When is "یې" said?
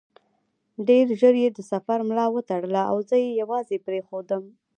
1.43-1.49, 3.25-3.29